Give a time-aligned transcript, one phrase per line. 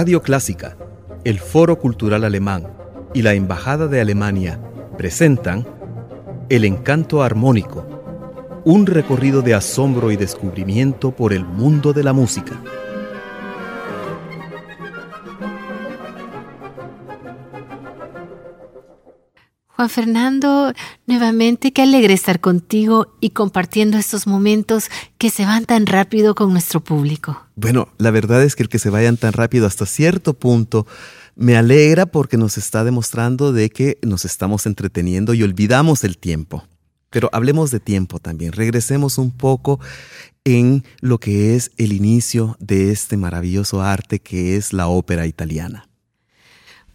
[0.00, 0.78] Radio Clásica,
[1.24, 2.66] el Foro Cultural Alemán
[3.12, 4.58] y la Embajada de Alemania
[4.96, 5.68] presentan
[6.48, 7.86] El Encanto Armónico,
[8.64, 12.62] un recorrido de asombro y descubrimiento por el mundo de la música.
[19.80, 20.74] Juan Fernando,
[21.06, 26.52] nuevamente qué alegre estar contigo y compartiendo estos momentos que se van tan rápido con
[26.52, 27.46] nuestro público.
[27.56, 30.86] Bueno, la verdad es que el que se vayan tan rápido hasta cierto punto
[31.34, 36.62] me alegra porque nos está demostrando de que nos estamos entreteniendo y olvidamos el tiempo.
[37.08, 38.52] Pero hablemos de tiempo también.
[38.52, 39.80] Regresemos un poco
[40.44, 45.88] en lo que es el inicio de este maravilloso arte que es la ópera italiana.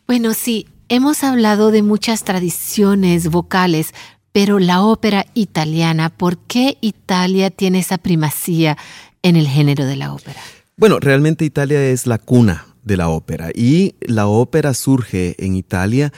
[0.06, 3.92] Bueno, sí, Hemos hablado de muchas tradiciones vocales,
[4.32, 8.78] pero la ópera italiana, ¿por qué Italia tiene esa primacía
[9.24, 10.40] en el género de la ópera?
[10.78, 16.14] Bueno, realmente Italia es la cuna de la ópera y la ópera surge en Italia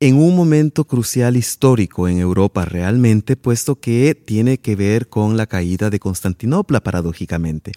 [0.00, 5.46] en un momento crucial histórico en Europa realmente, puesto que tiene que ver con la
[5.46, 7.72] caída de Constantinopla, paradójicamente.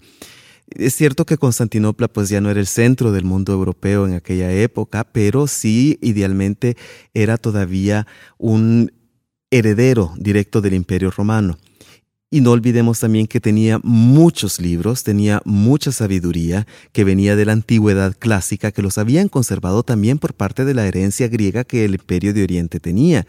[0.76, 4.52] Es cierto que Constantinopla pues ya no era el centro del mundo europeo en aquella
[4.52, 6.76] época, pero sí idealmente
[7.14, 8.06] era todavía
[8.38, 8.92] un
[9.50, 11.58] heredero directo del Imperio Romano.
[12.34, 17.52] Y no olvidemos también que tenía muchos libros, tenía mucha sabiduría que venía de la
[17.52, 21.92] antigüedad clásica, que los habían conservado también por parte de la herencia griega que el
[21.92, 23.26] imperio de Oriente tenía.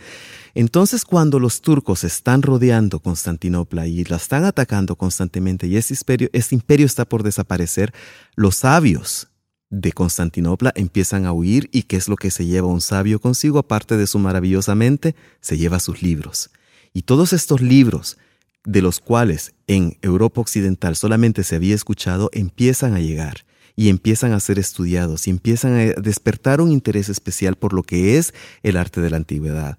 [0.56, 6.30] Entonces cuando los turcos están rodeando Constantinopla y la están atacando constantemente y este imperio,
[6.32, 7.94] este imperio está por desaparecer,
[8.38, 9.28] los sabios
[9.70, 13.60] de Constantinopla empiezan a huir y ¿qué es lo que se lleva un sabio consigo
[13.60, 15.14] aparte de su maravillosa mente?
[15.42, 16.52] Se lleva sus libros.
[16.94, 18.18] Y todos estos libros
[18.66, 24.34] de los cuales en Europa Occidental solamente se había escuchado, empiezan a llegar y empiezan
[24.34, 28.78] a ser estudiados y empiezan a despertar un interés especial por lo que es el
[28.78, 29.78] arte de la antigüedad.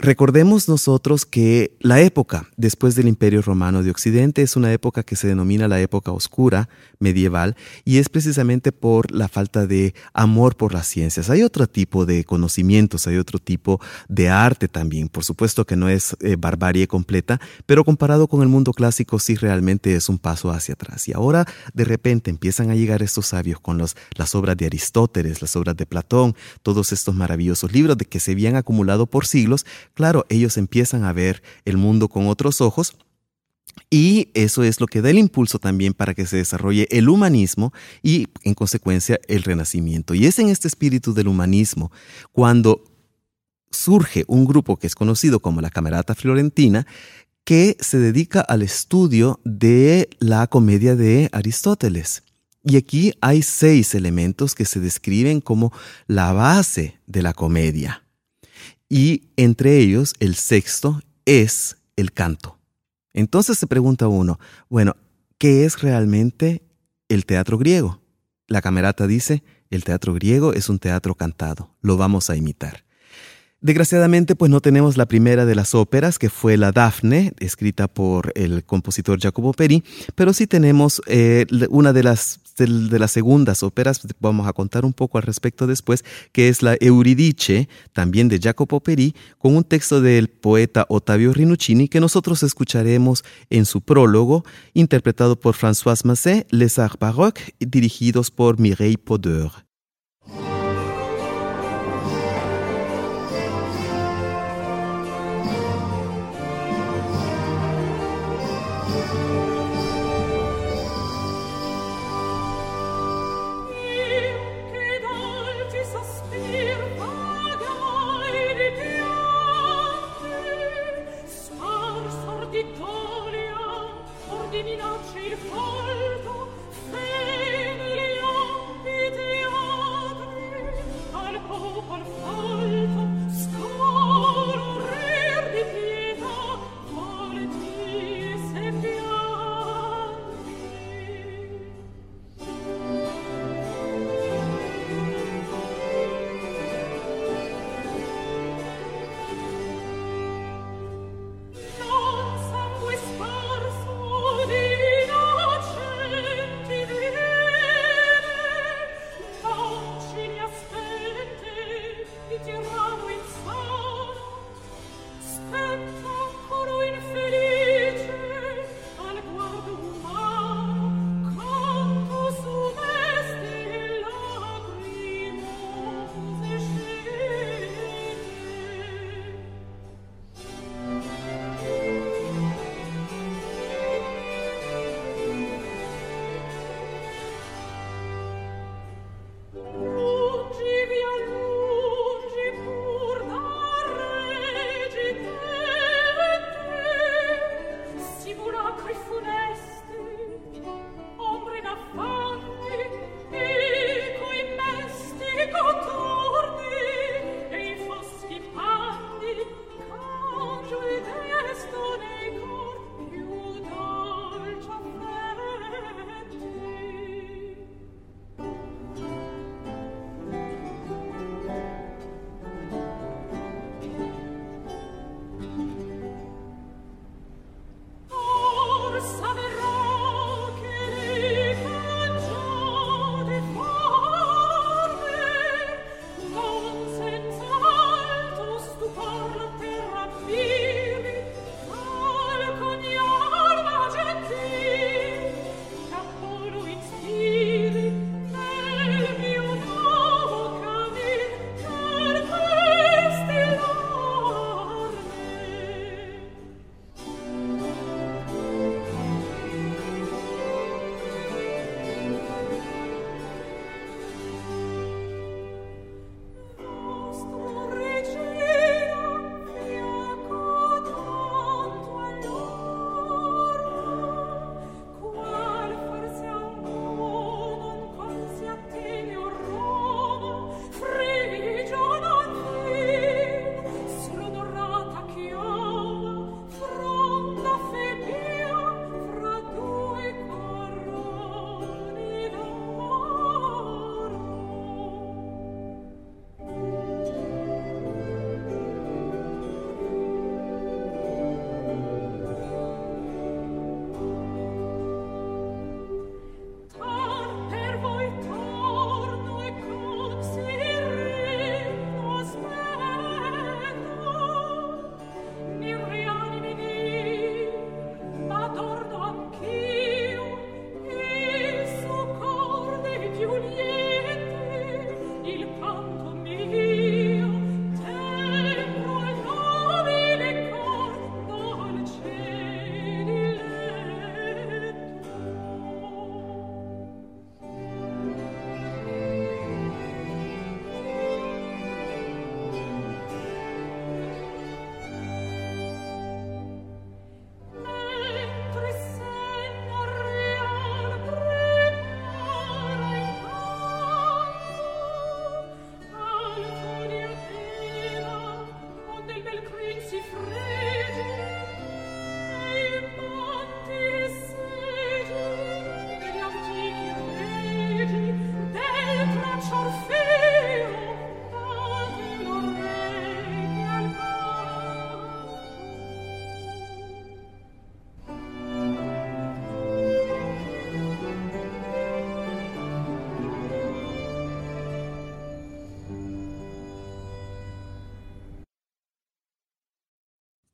[0.00, 5.14] Recordemos nosotros que la época después del Imperio Romano de Occidente es una época que
[5.14, 6.68] se denomina la época oscura
[6.98, 11.30] medieval y es precisamente por la falta de amor por las ciencias.
[11.30, 15.08] Hay otro tipo de conocimientos, hay otro tipo de arte también.
[15.08, 19.36] Por supuesto que no es eh, barbarie completa, pero comparado con el mundo clásico sí
[19.36, 21.06] realmente es un paso hacia atrás.
[21.06, 25.40] Y ahora de repente empiezan a llegar estos sabios con los, las obras de Aristóteles,
[25.40, 26.34] las obras de Platón,
[26.64, 31.12] todos estos maravillosos libros de que se habían acumulado por siglos claro, ellos empiezan a
[31.12, 32.96] ver el mundo con otros ojos
[33.90, 37.72] y eso es lo que da el impulso también para que se desarrolle el humanismo
[38.02, 40.14] y, en consecuencia, el renacimiento.
[40.14, 41.92] Y es en este espíritu del humanismo
[42.32, 42.84] cuando
[43.70, 46.86] surge un grupo que es conocido como la Camerata Florentina,
[47.44, 52.22] que se dedica al estudio de la comedia de Aristóteles.
[52.62, 55.72] Y aquí hay seis elementos que se describen como
[56.06, 58.03] la base de la comedia
[58.88, 62.58] y entre ellos el sexto es el canto.
[63.12, 64.96] Entonces se pregunta uno, bueno,
[65.38, 66.62] ¿qué es realmente
[67.08, 68.00] el teatro griego?
[68.48, 72.84] La camerata dice, el teatro griego es un teatro cantado, lo vamos a imitar.
[73.64, 78.30] Desgraciadamente, pues no tenemos la primera de las óperas, que fue la Dafne, escrita por
[78.34, 79.82] el compositor Jacopo Peri,
[80.14, 84.92] pero sí tenemos eh, una de las, de, las segundas óperas, vamos a contar un
[84.92, 90.00] poco al respecto después, que es la Euridice, también de Jacopo Peri, con un texto
[90.00, 96.78] del poeta Ottavio Rinuccini, que nosotros escucharemos en su prólogo, interpretado por François Masset, Les
[96.78, 99.64] Arts Baroques, dirigidos por Mireille Podeur.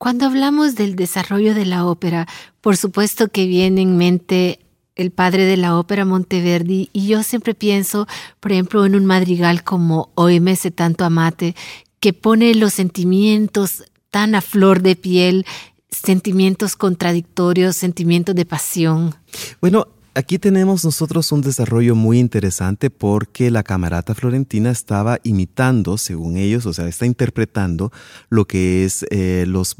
[0.00, 2.26] Cuando hablamos del desarrollo de la ópera,
[2.62, 4.58] por supuesto que viene en mente
[4.96, 8.06] el padre de la ópera Monteverdi y yo siempre pienso,
[8.40, 11.54] por ejemplo, en un madrigal como Oms tanto amate,
[12.00, 15.44] que pone los sentimientos tan a flor de piel,
[15.90, 19.14] sentimientos contradictorios, sentimientos de pasión.
[19.60, 26.36] Bueno, Aquí tenemos nosotros un desarrollo muy interesante porque la camarata florentina estaba imitando, según
[26.36, 27.92] ellos, o sea, está interpretando
[28.28, 29.76] lo que es eh, los,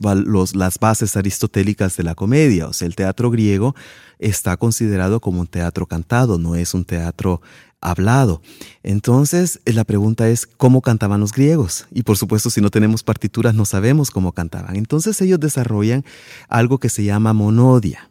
[0.54, 2.68] las bases aristotélicas de la comedia.
[2.68, 3.74] O sea, el teatro griego
[4.20, 7.42] está considerado como un teatro cantado, no es un teatro
[7.80, 8.40] hablado.
[8.84, 11.88] Entonces, eh, la pregunta es, ¿cómo cantaban los griegos?
[11.90, 14.76] Y por supuesto, si no tenemos partituras, no sabemos cómo cantaban.
[14.76, 16.04] Entonces, ellos desarrollan
[16.48, 18.09] algo que se llama monodia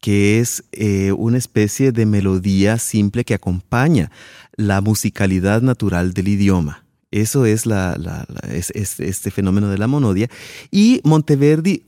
[0.00, 4.10] que es eh, una especie de melodía simple que acompaña
[4.56, 6.84] la musicalidad natural del idioma.
[7.10, 10.30] Eso es, la, este fenómeno de la monodia.
[10.70, 11.82] Y Monteverdi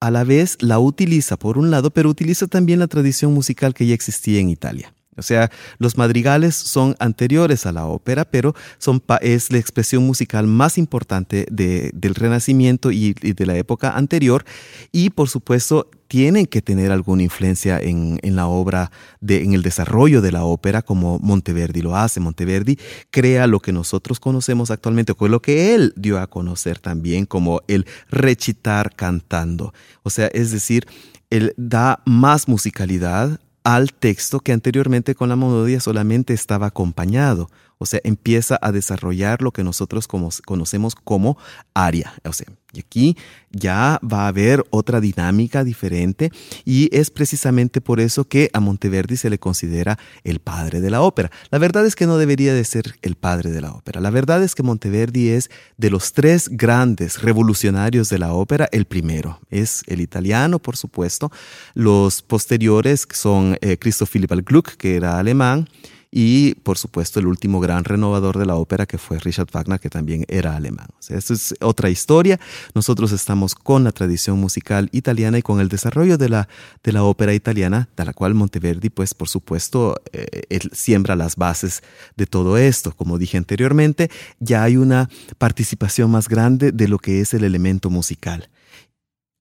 [0.00, 3.86] a la vez la utiliza por un lado, pero utiliza también la tradición musical que
[3.86, 4.93] ya existía en Italia.
[5.16, 10.46] O sea, los madrigales son anteriores a la ópera, pero son es la expresión musical
[10.46, 14.44] más importante del Renacimiento y, de la época anterior.
[14.92, 18.90] Y por supuesto, tienen que tener alguna influencia en, la obra,
[19.26, 22.20] en el desarrollo de la ópera, como Monteverdi lo hace.
[22.20, 22.78] Monteverdi
[23.10, 27.62] crea lo que nosotros conocemos actualmente, o lo que él dio a conocer también como
[27.66, 29.72] el recitar cantando.
[30.02, 30.86] O sea, es decir,
[31.30, 37.48] él da más musicalidad al texto que anteriormente con la melodía solamente estaba acompañado.
[37.78, 41.36] O sea, empieza a desarrollar lo que nosotros conocemos como
[41.74, 42.14] aria.
[42.24, 43.16] O sea, y aquí
[43.50, 46.30] ya va a haber otra dinámica diferente
[46.64, 51.02] y es precisamente por eso que a Monteverdi se le considera el padre de la
[51.02, 51.30] ópera.
[51.50, 54.00] La verdad es que no debería de ser el padre de la ópera.
[54.00, 58.86] La verdad es que Monteverdi es de los tres grandes revolucionarios de la ópera el
[58.86, 59.40] primero.
[59.50, 61.30] Es el italiano, por supuesto.
[61.74, 65.68] Los posteriores son eh, Christoph Philipp Gluck, que era alemán,
[66.16, 69.90] y por supuesto el último gran renovador de la ópera que fue Richard Wagner, que
[69.90, 70.86] también era alemán.
[70.96, 72.38] O sea, esto es otra historia.
[72.72, 76.48] Nosotros estamos con la tradición musical italiana y con el desarrollo de la,
[76.84, 81.82] de la ópera italiana, de la cual Monteverdi, pues por supuesto, eh, siembra las bases
[82.16, 82.92] de todo esto.
[82.94, 87.90] Como dije anteriormente, ya hay una participación más grande de lo que es el elemento
[87.90, 88.48] musical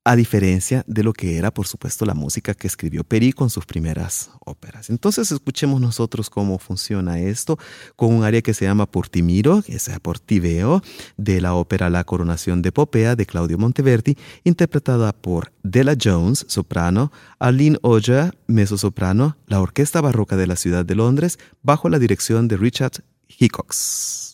[0.06, 3.66] a diferencia de lo que era, por supuesto, la música que escribió Peri con sus
[3.66, 4.90] primeras óperas.
[4.90, 7.58] Entonces, escuchemos nosotros cómo funciona esto
[7.96, 10.82] con un área que se llama Portimiro, que es Portiveo,
[11.16, 17.12] de la ópera La Coronación de Popea de Claudio Monteverdi, interpretada por Della Jones, soprano,
[17.40, 22.58] Arlene Oja, mezzosoprano, la Orquesta Barroca de la Ciudad de Londres, bajo la dirección de
[22.58, 24.33] Richard Hickox.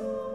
[0.00, 0.31] us.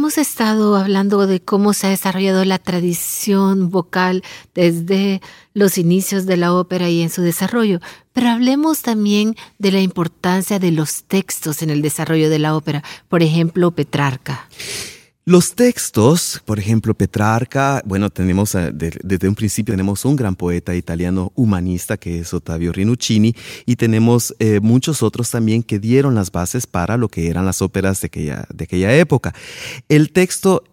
[0.00, 4.22] Hemos estado hablando de cómo se ha desarrollado la tradición vocal
[4.54, 5.20] desde
[5.52, 7.80] los inicios de la ópera y en su desarrollo,
[8.14, 12.82] pero hablemos también de la importancia de los textos en el desarrollo de la ópera,
[13.10, 14.48] por ejemplo, Petrarca.
[15.26, 20.74] Los textos, por ejemplo, Petrarca, bueno, tenemos eh, desde un principio tenemos un gran poeta
[20.74, 23.34] italiano humanista que es Ottavio Rinuccini
[23.66, 27.60] y tenemos eh, muchos otros también que dieron las bases para lo que eran las
[27.60, 29.34] óperas de aquella, de aquella época.
[29.90, 30.64] El texto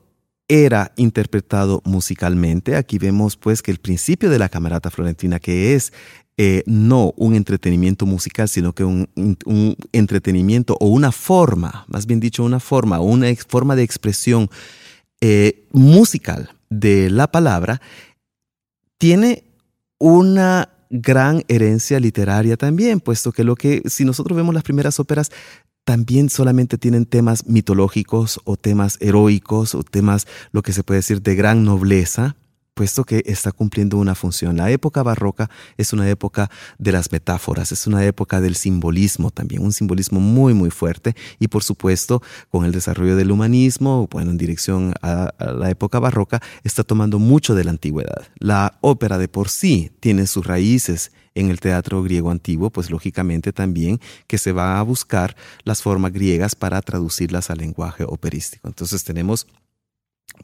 [0.48, 2.78] era interpretado musicalmente.
[2.78, 5.92] Aquí vemos pues que el principio de la camerata florentina, que es
[6.40, 9.08] eh, no un entretenimiento musical, sino que un,
[9.92, 14.50] entretenimiento o una forma, más bien dicho, una forma, una forma de expresión
[15.20, 17.82] eh, musical de la palabra,
[19.00, 19.46] tiene
[19.98, 25.32] una gran herencia literaria también, puesto que lo que, si nosotros vemos las primeras óperas,
[25.86, 31.22] también solamente tienen temas mitológicos o temas heroicos o temas, lo que se puede decir,
[31.22, 32.36] de gran nobleza,
[32.78, 34.56] puesto que está cumpliendo una función.
[34.56, 39.64] La época barroca es una época de las metáforas, es una época del simbolismo también,
[39.64, 44.38] un simbolismo muy, muy fuerte y por supuesto con el desarrollo del humanismo, bueno, en
[44.38, 48.28] dirección a, la época barroca, está tomando mucho de la antigüedad.
[48.38, 53.54] La ópera de por sí tiene sus raíces en el teatro griego antiguo, pues lógicamente
[53.54, 58.68] también que se va a buscar las formas griegas para traducirlas al lenguaje operístico.
[58.68, 59.48] Entonces tenemos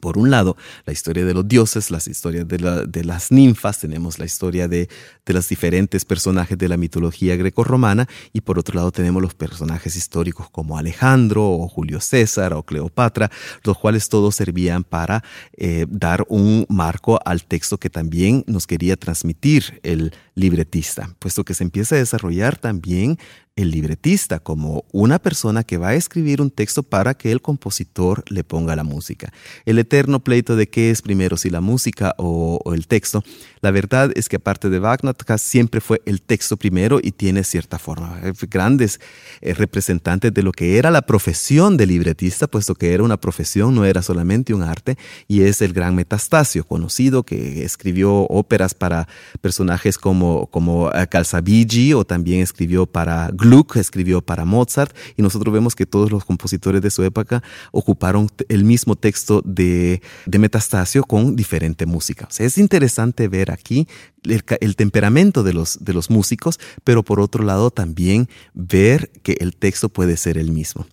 [0.00, 4.24] por un lado, la historia de los dioses, las historias de, las ninfas, tenemos la
[4.24, 4.88] historia de,
[5.26, 10.50] los diferentes personajes de la mitología grecorromana y por otro lado tenemos los personajes históricos
[10.50, 13.30] como Alejandro o Julio César o Cleopatra,
[13.62, 15.24] los cuales todos servían para
[15.56, 21.54] eh, dar un marco al texto que también nos quería transmitir el libretista, puesto que
[21.54, 23.18] se empieza a desarrollar también
[23.56, 28.24] el libretista como una persona que va a escribir un texto para que el compositor
[28.28, 29.32] le ponga la música.
[29.64, 33.22] El eterno pleito de qué es primero, si la música o, el texto,
[33.60, 37.78] la verdad es que aparte de Wagner, siempre fue el texto primero y tiene cierta
[37.78, 38.20] forma.
[38.50, 39.00] Grandes
[39.40, 43.74] eh, representantes de lo que era la profesión de libretista, puesto que era una profesión,
[43.74, 49.06] no era solamente un arte, y es el gran Metastasio, conocido, que escribió óperas para
[49.40, 55.52] personajes como, como eh, Calzabigi o también escribió para Gluck escribió para Mozart y nosotros
[55.52, 61.36] vemos que todos los compositores de su época ocuparon el mismo texto de, Metastasio con
[61.36, 62.26] diferente música.
[62.38, 63.86] es interesante ver aquí
[64.22, 69.54] el, temperamento de los, de los músicos, pero por otro lado también ver que el
[69.54, 70.86] texto puede ser el mismo.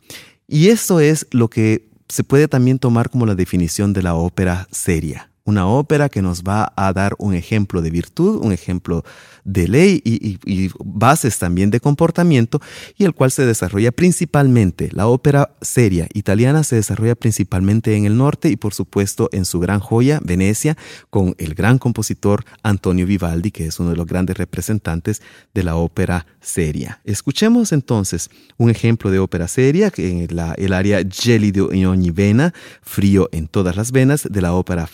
[0.48, 4.68] Y esto es lo que se puede también tomar como la definición de la ópera
[4.72, 9.04] seria una ópera que nos va a dar un ejemplo de virtud, un ejemplo
[9.44, 12.62] de ley y, bases también de comportamiento,
[12.98, 18.18] y el cual se desarrolla principalmente, la ópera seria italiana se desarrolla principalmente en el
[18.18, 20.78] norte y por supuesto en su gran joya, Venecia,
[21.10, 25.22] con el gran compositor Antonio Vivaldi, que es uno de los grandes representantes
[25.54, 27.02] de la ópera seria.
[27.04, 30.28] Escuchemos entonces un ejemplo de ópera seria en
[30.58, 34.88] el área gelido in ogni vena, frío en todas las venas, de la ópera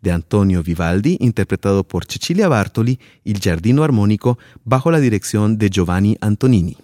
[0.00, 5.70] De Antonio Vivaldi, interpretado por Cecilia Bartoli, y El Giardino Armónico, bajo la dirección de
[5.70, 6.76] Giovanni Antonini.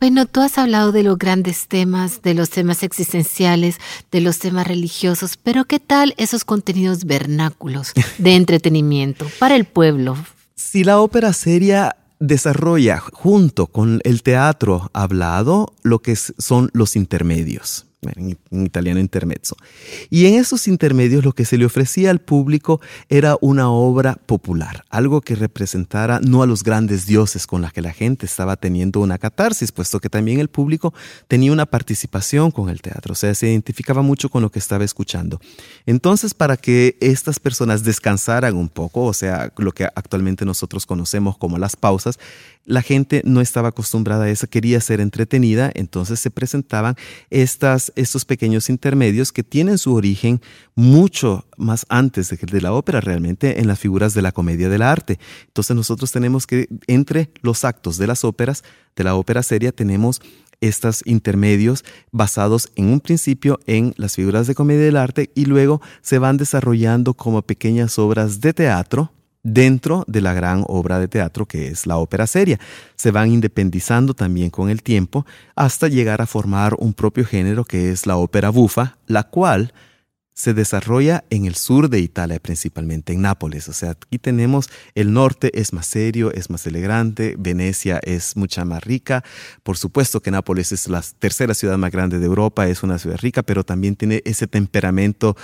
[0.00, 3.78] Bueno, tú has hablado de los grandes temas, de los temas existenciales,
[4.12, 10.16] de los temas religiosos, pero ¿qué tal esos contenidos vernáculos de entretenimiento para el pueblo?
[10.54, 17.87] Si la ópera seria desarrolla junto con el teatro hablado lo que son los intermedios
[18.02, 19.56] en, italiano intermezzo.
[20.10, 24.84] Y en esos intermedios lo que se le ofrecía al público era una obra popular,
[24.90, 29.00] algo que representara no a los grandes dioses con los que la gente estaba teniendo
[29.00, 30.94] una catarsis, puesto que también el público
[31.26, 34.84] tenía una participación con el teatro, o sea, se identificaba mucho con lo que estaba
[34.84, 35.40] escuchando.
[35.86, 41.36] Entonces, para que estas personas descansaran un poco, o sea, lo que actualmente nosotros conocemos
[41.36, 42.18] como las pausas,
[42.68, 46.96] la gente no estaba acostumbrada a eso, quería ser entretenida, entonces se presentaban
[47.30, 50.42] estos pequeños intermedios que tienen su origen
[50.74, 54.82] mucho más antes de, de la ópera, realmente en las figuras de la comedia del
[54.82, 55.18] arte.
[55.46, 58.62] Entonces nosotros tenemos que, entre los actos de las óperas,
[58.94, 60.20] de la ópera seria, tenemos
[60.60, 65.80] estos intermedios basados en un principio en las figuras de comedia del arte y luego
[66.02, 69.12] se van desarrollando como pequeñas obras de teatro
[69.52, 72.58] dentro de la gran obra de teatro que es la ópera seria.
[72.96, 77.90] Se van independizando también con el tiempo hasta llegar a formar un propio género que
[77.90, 79.72] es la ópera bufa, la cual
[80.38, 83.68] se desarrolla en el sur de Italia, principalmente en Nápoles.
[83.68, 88.64] O sea, aquí tenemos el norte es más serio, es más elegante, Venecia es mucha
[88.64, 89.24] más rica.
[89.64, 93.18] Por supuesto que Nápoles es la tercera ciudad más grande de Europa, es una ciudad
[93.18, 95.36] rica, pero también tiene ese temperamento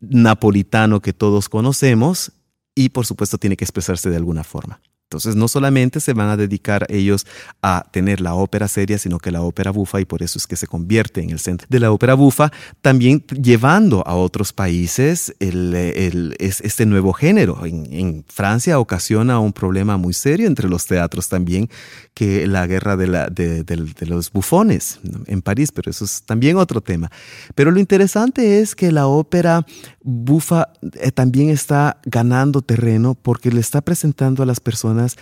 [0.00, 2.32] napolitano que todos conocemos
[2.74, 4.80] y por supuesto tiene que expresarse de alguna forma.
[5.10, 7.26] Entonces no solamente se van a dedicar ellos
[7.62, 10.54] a tener la ópera seria, sino que la ópera bufa, y por eso es que
[10.54, 16.86] se convierte en el centro de la ópera bufa, también llevando a otros países este
[16.86, 17.66] nuevo género.
[17.66, 21.68] En, Francia ocasiona un problema muy serio entre los teatros también,
[22.14, 23.64] que la guerra de, la, de,
[24.06, 27.10] los bufones en París, pero eso es también otro tema.
[27.56, 29.66] Pero lo interesante es que la ópera
[30.02, 35.16] bufa eh, también está ganando terreno porque le está presentando a las personas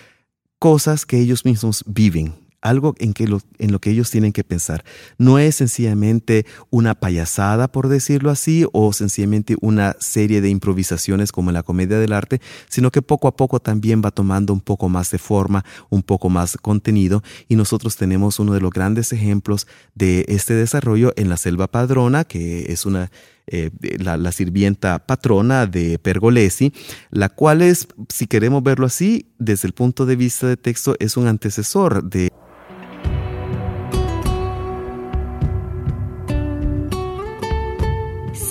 [0.58, 4.44] cosas que ellos mismos viven, algo en, que lo, en lo que ellos tienen que
[4.44, 4.84] pensar.
[5.16, 11.50] No es sencillamente una payasada, por decirlo así, o sencillamente una serie de improvisaciones como
[11.50, 14.88] en la comedia del arte, sino que poco a poco también va tomando un poco
[14.88, 19.66] más de forma, un poco más contenido, y nosotros tenemos uno de los grandes ejemplos
[19.94, 23.10] de este desarrollo en la Selva Padrona, que es una
[23.50, 26.70] eh, la, sirvienta patrona de Pergolesi,
[27.10, 31.16] la cual es, si queremos verlo así, desde el punto de vista de texto, es
[31.16, 32.30] un antecesor de...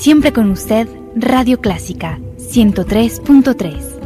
[0.07, 3.99] Siempre con usted, Radio Clásica 103.3.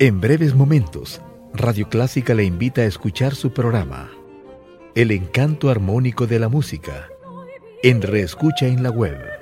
[0.00, 1.22] En breves momentos,
[1.54, 4.10] Radio Clásica le invita a escuchar su programa,
[4.94, 7.08] El encanto armónico de la música,
[7.82, 9.37] en Reescucha en la web